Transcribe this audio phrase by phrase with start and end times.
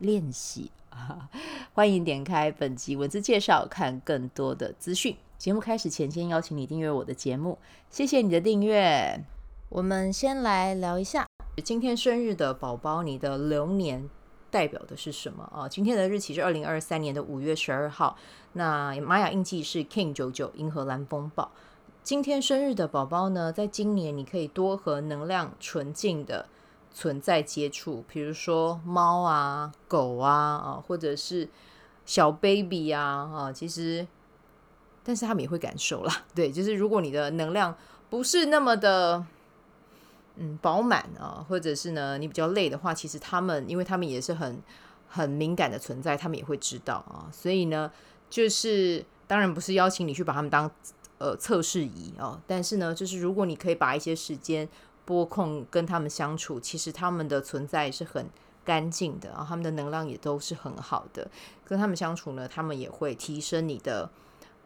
[0.00, 1.28] 练习啊，
[1.72, 5.16] 欢迎点开本集文字介绍，看更多的资讯。
[5.38, 7.58] 节目开始前，先邀请你订阅我的节目，
[7.90, 9.22] 谢谢你的订阅。
[9.68, 11.26] 我们先来聊一下
[11.62, 14.08] 今天生日的宝宝，你的流年
[14.50, 15.68] 代表的是什么啊？
[15.68, 18.16] 今天的日期是二零二三年的五月十二号，
[18.54, 21.52] 那玛雅印记是 King 九九银河蓝风暴。
[22.02, 26.46] 今天生日的宝宝呢，在今年你可以多和能量纯净的。
[26.92, 31.48] 存在接触，比如说猫啊、狗啊啊，或者是
[32.04, 34.06] 小 baby 啊啊，其实，
[35.04, 36.24] 但是他们也会感受啦。
[36.34, 37.74] 对，就是如果你的能量
[38.10, 39.24] 不是那么的
[40.36, 44.60] 嗯饱满啊，或者是呢你比较累的话，其实他们因为他们也是很
[45.08, 47.30] 很敏感的存在，他们也会知道啊。
[47.32, 47.90] 所以呢，
[48.28, 50.68] 就是当然不是邀请你去把他们当
[51.18, 54.68] 呃测试仪啊，但是呢，就是如果你可以把一些时间。
[55.04, 58.26] 播控跟他们相处，其实他们的存在是很
[58.64, 61.30] 干净的啊，他们的能量也都是很好的。
[61.64, 64.10] 跟他们相处呢，他们也会提升你的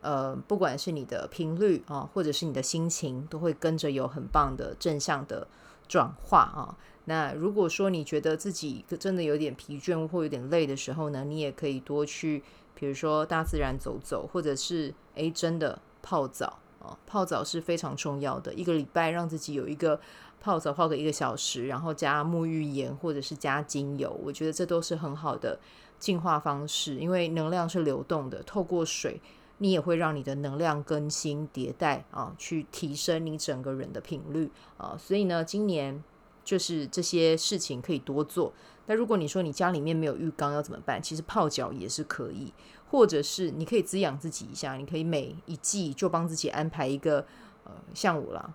[0.00, 5.46] 呃，不管是你的频率啊，或者是你的心情，都会跟着有很棒的正向的
[5.88, 6.76] 转化啊。
[7.06, 12.42] 那如果说你觉得自己真的有点疲倦或有点累的时候呢，你也可以多去，
[12.74, 16.58] 比如说大自然走走，或者是诶，真的泡澡
[17.06, 18.52] 泡澡是非常重要的。
[18.54, 20.00] 一个礼拜让自己有一个。
[20.40, 25.58] 泡澡泡个一个小时，然后加沐浴盐或者是加精油，我觉得这都是很好的
[25.98, 26.96] 净化方式。
[26.96, 29.18] 因为能量是流动的，透过水，
[29.56, 34.94] 你也会让你的能量更新迭代啊，去提升你整个人的频率啊。
[34.98, 36.04] 所以呢，今年
[36.44, 38.52] 就是这些事情可以多做。
[38.84, 41.02] 那如果你说你家里面没有浴缸要怎么办？
[41.02, 42.52] 其实泡脚也是可以，
[42.94, 47.26] 或者是你可以滋养自己一下，你可以每一季就帮自己安排一个
[47.64, 48.54] 呃，像我啦。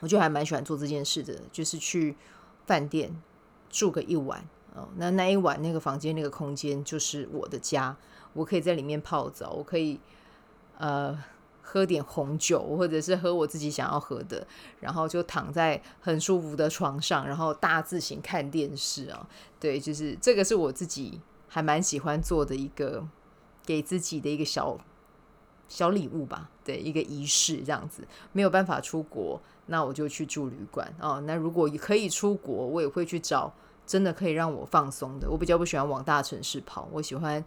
[0.00, 2.16] 我就还蛮喜欢做这件事的，就是去
[2.66, 3.22] 饭店
[3.70, 4.88] 住个一晚哦。
[4.96, 7.96] 那那一晚那个房间那个空间就是我的家，
[8.32, 10.00] 我可以在里面泡澡，我可以
[10.78, 11.16] 呃
[11.62, 14.44] 喝点红酒，或者是喝我自己想要喝的，
[14.80, 19.28] 然后就躺在很舒服的床上，然后大字型看电视啊。
[19.60, 23.06] 对，就是这个是我自己还蛮喜欢做的一个
[23.64, 24.78] 给自己的一个小
[25.68, 28.06] 小礼物吧，对，一个仪式这样子。
[28.32, 29.40] 没有办法出国。
[29.66, 31.22] 那我就去住旅馆哦。
[31.24, 33.50] 那如果可以出国，我也会去找
[33.86, 35.30] 真的可以让我放松的。
[35.30, 37.42] 我比较不喜欢往大城市跑，我喜欢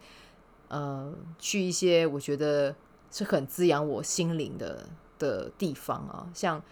[0.69, 2.73] 呃去一些我觉得
[3.11, 4.87] 是很滋养我心灵的
[5.19, 6.25] 的地方啊。
[6.33, 6.63] 像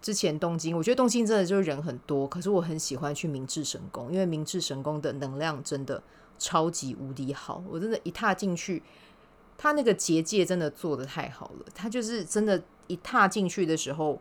[0.00, 6.02] 之前东京，我觉得东京真的就是人很多，可是我很喜欢去明治神宫，因为明治神宫的能量真的
[6.38, 7.62] 超级无敌好。
[7.68, 8.82] 我真的，一踏进去，
[9.56, 11.66] 它那个结界真的做得太好了。
[11.74, 14.20] 它就是真的，一踏进去的时候。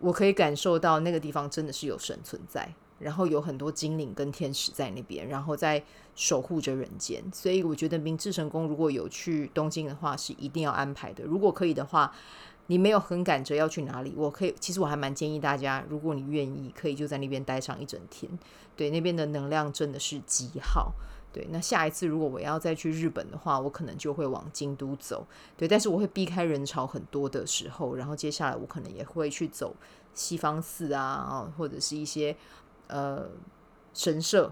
[0.00, 5.82] 我可以感受到那个地方真的是有神存在，然后有很多精灵跟天使在那边，然后在
[6.14, 7.20] 守护着人间。
[7.34, 11.24] 所以我觉得明治神宫如果有去东京的话，是一定要安排的。
[11.24, 12.14] 如果可以的话，
[12.68, 18.30] 你没有很赶着要去哪里，我可以，其实我还蛮建议大家，如果你愿意，可以就在那边待上一整天。
[18.76, 20.92] 对，那边的能量真的是极好。
[21.30, 25.26] 对，那下一次如果我要再去日本的话，我可能就会往京都走。
[25.56, 29.74] 对，但是我会避开人潮很多的时候，然后接下来我可能也会去走
[30.14, 32.34] 西方寺啊，或者是一些
[32.86, 33.26] 呃
[33.92, 34.50] 神社，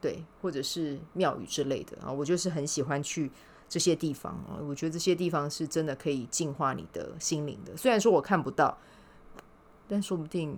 [0.00, 2.12] 对，或者是庙宇之类的啊。
[2.12, 3.30] 我就是很喜欢去
[3.72, 7.74] 这些地方啊，我觉得这些地方是真的可以净化你的心灵的。
[7.74, 8.76] 虽然说我看不到，
[9.88, 10.54] 但说不定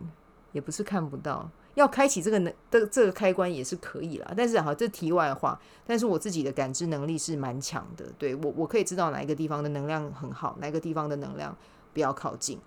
[0.50, 1.49] 也不是看不到。
[1.75, 5.61] 要开启这个能的这个开关也是可以啦，但是好，这题外话。
[5.87, 11.56] 但是我自己的感知能力是蛮强的，对，我我可以知道哪一个地方的能量很好，哪一个地方的能量
[11.93, 12.58] 不要靠近。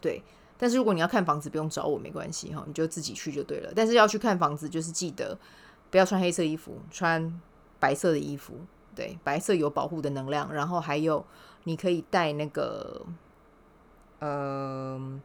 [0.00, 0.20] 对，
[0.58, 3.72] 但是如果你要看房子，不用找我没关系哈，你就自己去就对了。
[3.76, 5.38] 但是要去看房子，就是记得
[5.90, 7.40] 不要穿黑色衣服，穿
[7.78, 8.54] 白色的衣服。
[9.00, 11.24] 对，白色有保护的能量，然后还有
[11.64, 13.06] 你可以带那个，
[14.18, 15.20] 呃。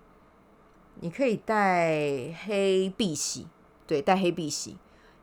[1.01, 3.45] 你可以带黑碧玺，
[3.85, 4.77] 对，带黑碧玺，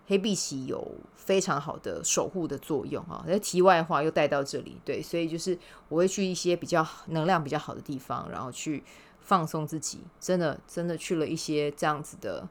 [0.06, 3.24] 黑碧玺有非常好的守护的作用啊。
[3.26, 5.58] 那题外话又带到这里，对，所以就是
[5.88, 8.84] 我会去一些比较能量比较好的地方，然后去
[9.22, 10.00] 放松自己。
[10.20, 12.46] 真的，真的去了一些这样子的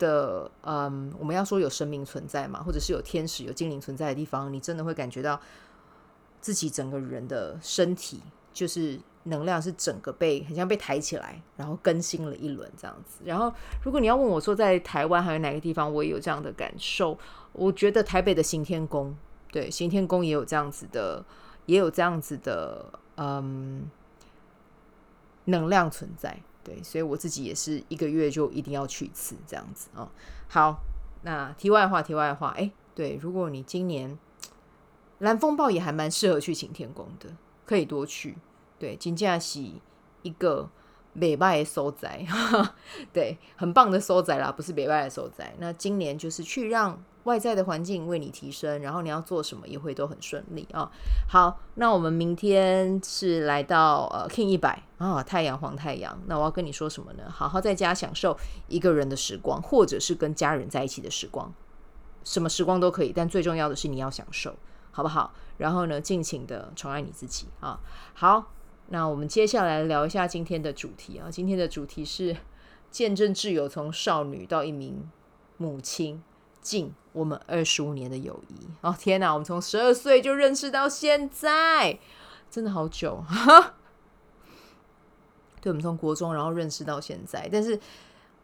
[0.00, 5.38] 的，嗯，我们要说有生命存在嘛，或者是有天使、有精灵存在的地方，你真的会感觉到
[6.40, 8.20] 自己整个人的身体
[8.52, 13.20] 就是能量是整个被很像被抬起来，然后更新了一轮这样子。
[13.24, 13.52] 然后，
[13.84, 17.16] 如果你要问我说在台湾还有哪个地方我也有这样的感受，
[17.52, 19.14] 我觉得台北的行天宫，
[19.52, 21.22] 对，行天宫也有这样子的，
[21.66, 22.86] 也有这样子的，
[23.16, 23.90] 嗯，
[25.44, 26.40] 能量存在。
[26.62, 30.08] 对，所以我自己也是一个月就一定要去一次这样子、哦。
[30.48, 30.80] 好，
[31.22, 34.18] 那题外话，题外话，哎，对，如果你今年
[35.18, 37.34] 蓝风暴也还蛮适合去擎天宫的，
[37.64, 38.36] 可以多去。
[38.78, 39.80] 对，金价喜
[40.22, 40.70] 一个
[41.12, 42.24] 美拜的所在，
[43.12, 45.54] 对，很棒的所在啦，不是美拜的所在。
[45.58, 47.02] 那今年就是去让。
[47.24, 50.90] 外在的环境为你提升，然后你要做什么也会都很顺利啊、
[51.28, 56.18] 好，那我们明天是来到呃 King 一百啊，太阳黄太阳。
[56.24, 57.24] 那我要跟你说什么呢？
[57.28, 58.34] 好好在家享受
[58.68, 61.52] 一个人的时光，或者是跟家人在一起的时光，
[62.24, 63.12] 什么时光都可以。
[63.14, 64.56] 但最重要的是你要享受，
[64.90, 65.34] 好不好？
[65.58, 67.78] 然后呢，尽情的宠爱你自己啊。
[68.14, 68.50] 好，
[68.90, 71.28] 那我们接下来聊一下今天的主题啊。
[71.30, 72.36] 今天的主题是
[72.90, 75.08] 见证挚友从少女到一名
[75.56, 76.22] 母亲。
[76.60, 79.32] 近我们二十五年的友谊哦，天哪！
[79.32, 81.98] 我们从十二岁就认识到现在，
[82.50, 83.24] 真的好久。
[85.62, 87.80] 对，我们从国中然后认识到现在，但是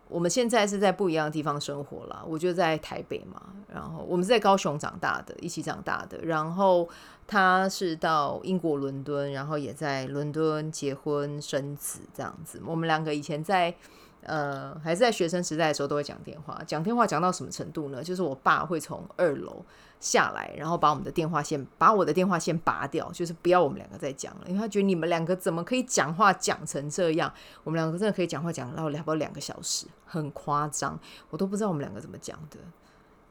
[0.09, 2.25] 我们现在是在不一样的地方生活了。
[2.27, 3.41] 我就在台北嘛，
[3.73, 6.19] 然后我们是在高雄长大的，一起长大的。
[6.23, 6.89] 然后
[7.27, 12.61] 他是到英国伦敦，然后也在伦敦结婚生子这样子。
[12.65, 13.75] 我们两个以前在。
[14.23, 18.03] 呃，还是在学生时代的时候都会讲电话，讲电话讲到什么程度呢？
[18.03, 19.65] 就是我爸会从二楼
[20.01, 27.33] 下来，然后把我们的电话线，把我的电话线拔掉，就是不要我们两个再讲了，因为他觉得你们两个怎么可以讲话讲成这样？
[27.63, 30.99] 我们两个真的可以讲话讲到差不多两个小时，很夸张，
[31.31, 32.59] 我都不知道我们两个怎么讲的。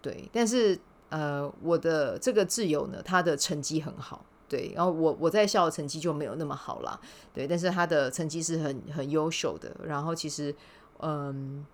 [0.02, 0.80] 对，但是
[1.10, 7.00] 呃，我的这个挚友呢，他的成绩很好，对，然后我我在校的成绩就没有那么好啦，
[7.34, 10.56] 对，但是他的成绩是很很优秀的，然后其实。
[11.00, 11.66] 嗯，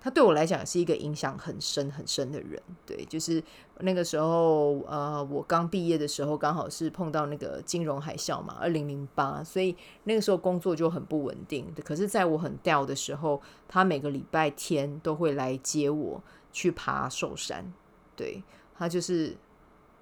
[0.00, 2.62] 他对我来讲是一个影响很深很深的人。
[2.86, 3.42] 对，就是
[3.80, 11.66] 那个时候，呃，我刚毕业的时候，刚好是碰到那个金融海啸嘛，二零零八，所以那个时候工作就很不稳定。
[11.84, 17.72] 可是，在我很掉的时候，他每个礼拜天都会来接我去爬寿山。
[18.14, 18.40] 对，
[18.78, 19.36] 他就是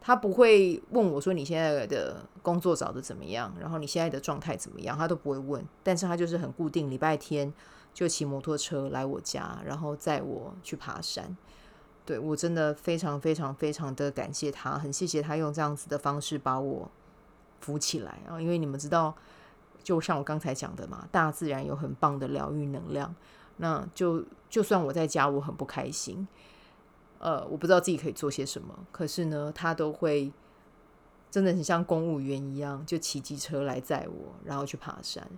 [0.01, 5.65] 他不会问我说，你现在的工作找得怎么样，然后你现在的状态怎么样，他都不会问。
[5.83, 7.53] 但是他就是很固定，礼拜天。
[7.95, 11.37] 就骑摩托车来我家，然后载我去爬山。
[12.07, 16.89] 对，我真的非常非常非常的感谢他，很谢谢他用这样子的方式把我
[17.61, 18.41] 扶起来啊！
[18.41, 19.13] 因为你们知道，
[19.83, 23.13] 就像我刚才讲的嘛，大自然有很棒的疗愈能量。
[23.57, 26.29] 那就就算我在家我很不开心，
[27.19, 30.33] 呃，我不知道自己可以做些什么，可是呢，他都会
[31.31, 35.29] 真的很像公务员一样，就骑机车来载我，然后去爬山。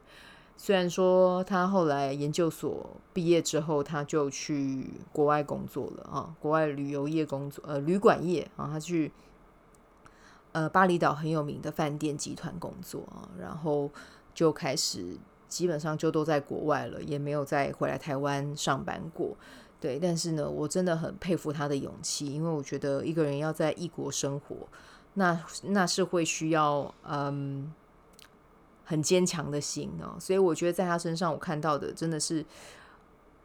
[0.56, 9.11] 虽然说他后来研究所毕业之后，他就去国外工作了啊，国外旅游业工作，呃，旅馆业啊，他去
[10.53, 13.90] 呃巴厘岛很有名的饭店集团工作啊，然后
[14.35, 15.16] 就开始
[15.49, 19.35] 基本上就都在国外了，也没有再回来台湾上班过。
[19.80, 24.68] 对，但是呢，我真的很佩服他的勇气，因为我觉得一个人要在异国生活，
[25.14, 27.72] 那那是会需要嗯。
[28.90, 32.44] 很坚强的心哦，所以我觉得在他身上，我看到的真的是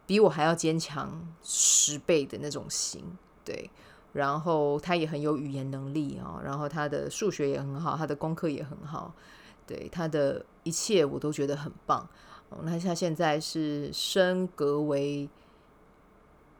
[0.04, 3.04] 比我还要坚强十倍的那种心。
[3.44, 3.70] 对，
[4.12, 9.14] 然后他也很有语言能力啊，然后他的数学也很好，他的功课也很好，
[9.68, 12.08] 对，他的一切我都觉得很棒。
[12.62, 15.28] 那他现在是升格为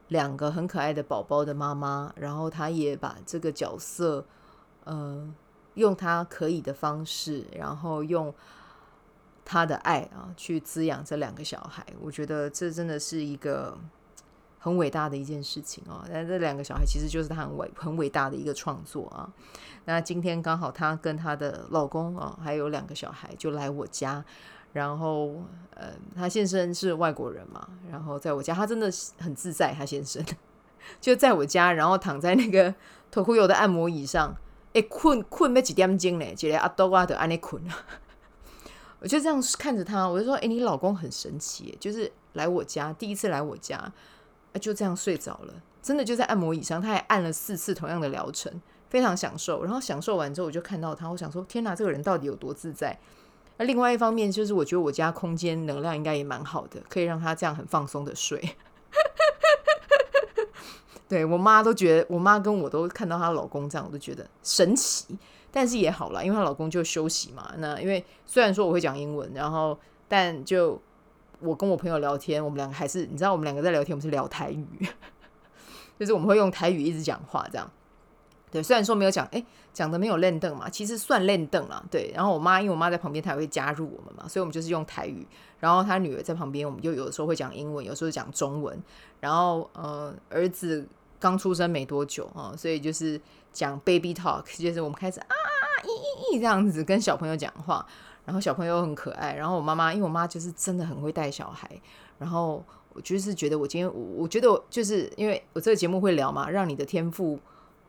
[0.09, 4.25] 两个很可爱的宝宝的妈妈，然后他也把这个角色，
[4.85, 5.29] 呃，
[5.75, 8.35] 用他可以的方式，然后用。
[9.49, 13.79] 他的爱啊，去滋养这两个小孩，我觉得这真的是一个
[14.59, 16.05] 很伟大的一件事情哦。
[16.13, 19.31] 但这两个小孩其实就是他很伟很伟大的一个创作啊。
[19.85, 24.25] 那今天刚好她跟她的老公啊，还有两个小孩就来我家，
[24.77, 29.73] 然后呃，他先生是外国人嘛，然后在我家，他真的很自在。
[29.73, 30.23] 他先生
[31.01, 32.75] 就在我家，然后躺在那个
[33.11, 34.37] 托库有的按摩椅上，
[34.75, 37.63] 哎，困困没几点钟呢，起来阿多啊的安尼困。
[39.01, 43.91] 我就这样看着他，我就说：“哎、你老公很神奇，就是来我家第一次来我家，
[44.61, 49.65] 就这样睡着了，真的就在按摩椅上，他还按了四次同样的疗程，非常享受。
[49.65, 52.99] 然后享受完之后，我就看到他，我想说：天哪，这个人到底有多自在？
[53.59, 58.39] 那另外一方面就是，我觉得我家空间能量应该也蛮好的，可以让他这样很放松的睡。
[61.09, 65.17] 对，我妈都觉得，我妈跟我都看到她老公这样，我都觉得神奇。
[65.53, 67.55] 但是也好啦，因为她老公就休息嘛。
[67.59, 70.81] 那因为虽然说我会讲英文，然后但就
[71.39, 74.67] 我跟我朋友聊天，我们两个还是你知道，我们两个在聊天，我们是聊台语，
[75.99, 77.71] 就是我们会用台语一直讲话这样。
[78.51, 81.83] 对，虽然说没有讲，哎，讲的没有练凳嘛，其实算练凳啦。
[81.91, 85.27] 对，然后我妈因为我妈在旁边，她也会加入我们嘛，所以我们就是用台语。
[85.59, 88.81] 然后她女儿在旁边，我们就有的时候会讲英文，有时候讲中文。
[89.21, 90.87] 然后呃，儿子
[91.19, 93.21] 刚出生没多久啊，所以就是
[93.53, 97.85] 讲 baby talk，就是我们开始啊啊啊咦咦咦这样子跟小朋友讲话。
[98.25, 99.35] 然后小朋友很可爱。
[99.35, 101.69] 然后我妈妈，因为我妈就是真的很会带小孩。
[102.19, 107.39] 然后我就是觉得我今天，我我觉得我就是因为我这个节目会聊嘛，让你的天赋。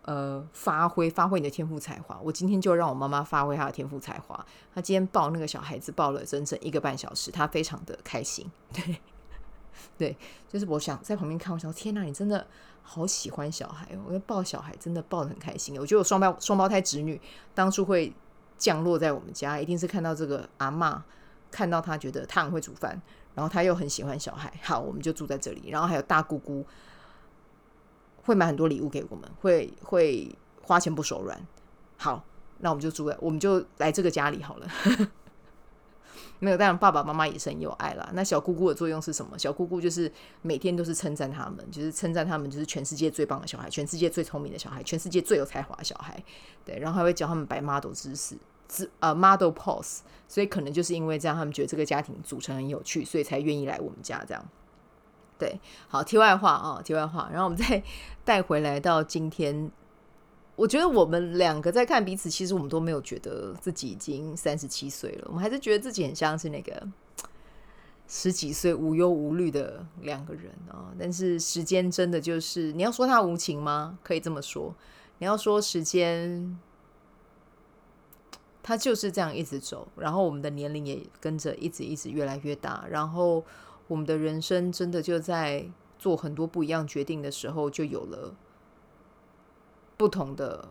[0.07, 2.17] 呃，发挥发挥你的天赋才华。
[2.23, 4.45] 我今天就让我妈妈发挥她的天赋才华。
[4.73, 8.49] 她今天抱那个小孩子抱了整整一个半小时，她非常的开心。
[8.71, 9.01] 对，
[9.97, 12.47] 对，就是我想在旁边看，我想天哪，你真的
[12.81, 13.99] 好喜欢小孩哦！
[14.07, 15.77] 我要抱小孩真的抱得很开心。
[15.77, 17.19] 我觉得我双胞双胞胎侄女
[17.53, 18.13] 当初会
[18.57, 21.01] 降落在我们家，一定是看到这个阿嬷，
[21.51, 23.01] 看到她觉得她很会煮饭，
[23.35, 24.53] 然后她又很喜欢小孩。
[24.63, 26.65] 好，我们就住在这里，然后还有大姑姑。
[28.27, 31.39] 会买很多礼物给我们，会会花钱不手软。
[31.95, 32.23] 好，
[32.59, 34.67] 那我们就住在，我们就来这个家里好了。
[36.39, 38.09] 没有当然，爸爸妈妈也是很有爱啦。
[38.13, 39.39] 那小姑姑的作用是什么？
[39.39, 46.21] 小姑姑就是每天都是称赞他们，就是称赞他们就是全世界最棒的小孩，全世界最聪明的小孩，全世界最有才华的小孩。
[46.65, 49.99] 对，然后还会教他们摆 model 姿势，姿呃 model pose。
[50.27, 54.45] 所以可能就是因为这样，他们觉得这个家庭组成很有趣，所以才愿意来我们家这样。
[55.37, 57.83] 对，好，题外话啊，题外话，然后我们再
[58.25, 59.71] 带回来到今天，
[60.55, 66.87] 我觉得我们两个在看彼此，其实我们都没有觉得自己已经三十七岁了，我们还是觉得自己很像是那个
[68.07, 70.91] 十几岁无忧无虑的两个人啊。
[70.97, 73.99] 但是时间真的就是，你要说他无情吗？
[74.01, 74.73] 可以这么说。
[75.19, 76.57] 你要说时间，
[78.63, 83.45] 他就是这样一直走，然后我们的年龄也跟着一直一直越来越大，然后。
[83.87, 88.35] 我们的人生真的就在做很多不一样决定的时候，就有了
[89.95, 90.69] 不同的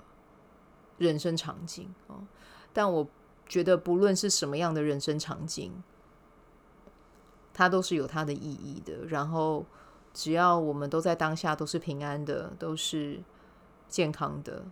[0.98, 2.26] 人生场景哦。
[2.72, 3.08] 但我
[3.48, 5.72] 觉得，不论是什么样的人生场景，
[7.54, 9.06] 它都是有它的意义的。
[9.06, 9.64] 然后，
[10.12, 13.22] 只要我们都在当下，都是平安的，都是
[13.88, 14.66] 健康的，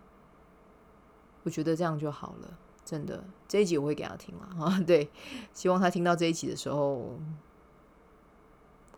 [1.43, 2.57] 我觉得这样就好了。
[2.85, 4.79] 真的，这一集我会给他听了啊。
[4.85, 5.09] 对，
[5.51, 7.17] 希望他听到这一集的时候。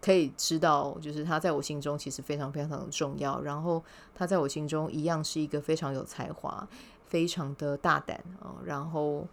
[0.08, 3.42] 可以知道，就是他在我心中其实非常非常的重要。
[3.42, 3.84] 然后
[4.16, 6.66] 他在我心中一样是一个非常有才华、
[7.08, 9.28] 非常的大胆啊，然后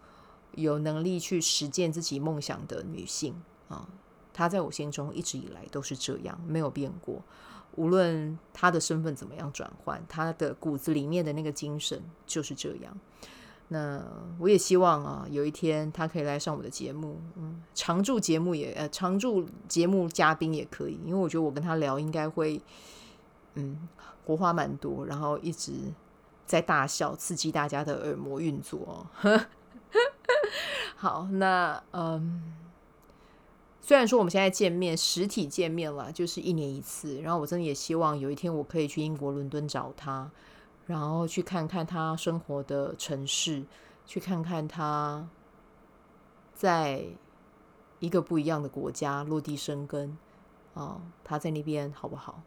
[0.51, 3.87] 有能力去实践自己梦想的女性啊。
[4.33, 7.21] 他在我心中一直以来都是这样，没有变过。
[7.77, 12.97] 无论他的身份怎么样转换，他的骨子里面的那个精神就是这样。
[13.69, 13.99] 那
[14.37, 22.61] 我也希望啊，有一天他可以来上我的节目，嗯，常驻节目也呃，常驻节目嘉宾也可以，因为我觉得我跟他聊应该会，
[23.55, 23.87] 嗯，
[24.23, 25.71] 火花蛮多，然后一直
[26.45, 29.07] 在大笑，刺激大家的耳膜运作。
[30.95, 32.53] 好，那嗯，
[33.81, 40.29] 虽然说我们现在见面实体见面了，就是一年一次，然后我真的也希望有一天我可以去英国伦敦找他。
[40.85, 43.63] 然后去看看他生活的城市，
[44.05, 45.27] 去看看他
[46.53, 47.03] 在
[47.99, 50.15] 一个不一样的国家落地生根
[50.75, 52.39] 啊，他在那边好不好？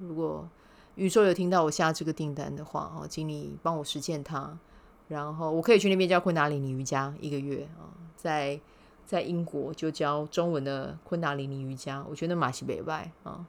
[0.00, 0.48] 如果
[0.96, 4.58] 宇宙有听到我下这个订单的话啊，请你帮我实现它，
[5.06, 8.60] 然后我可以去那边教昆达里尼瑜伽一个月啊，在
[9.06, 13.46] 在英国就教中文的昆达里尼瑜伽，我觉得马西北外啊，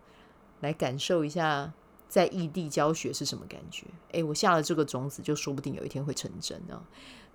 [0.60, 1.74] 来感受一下。
[2.08, 3.86] 在异地教学是什么感觉？
[4.12, 6.82] 诶，我下了这个种子，就说不定有一天会成真呢。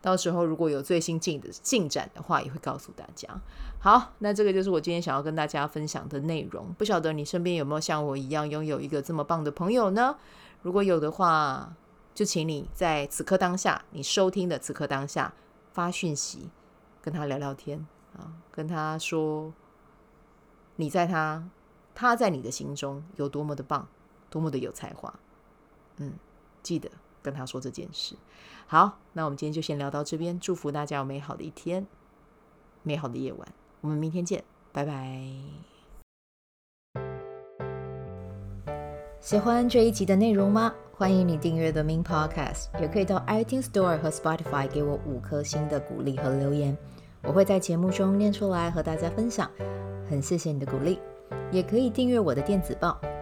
[0.03, 3.29] 到时候如果有最新进的进展的话，也会告诉大家。
[3.79, 6.73] 好，那这个就是我今天想要跟大家分享的内容。
[6.79, 10.17] 不晓得你身边有没有像我一样拥有一个这么棒的朋友呢？
[10.63, 11.77] 如果有的话，
[12.15, 15.35] 就请你在此刻当下，你收听的此刻当下
[15.73, 16.49] 发讯息，
[17.03, 17.87] 跟他聊聊天
[18.17, 19.53] 啊，跟他说
[20.77, 21.47] 你在他，
[21.95, 23.87] 他在你的心中有多么的棒。
[24.31, 25.13] 多么的有才华，
[25.99, 26.15] 嗯，
[26.63, 26.89] 记得
[27.21, 28.17] 跟他说这件事。
[28.67, 31.87] 好，那我们今天就先聊到这边，祝福大家有美好的一天，
[32.83, 33.49] 美好的夜晚，
[33.81, 35.21] 我们明天见，拜拜。
[39.21, 40.73] 喜欢这一集的内容吗？
[40.95, 46.77] 欢迎你订阅 The Min Podcast，也可以到 iTunes Store 和 Spotify 给我五颗星的鼓励和留言，
[47.23, 49.51] 我会在节目中念出来和大家分享。
[50.09, 50.99] 很谢谢你的鼓励，
[51.53, 52.99] 也可以订阅我的电子报。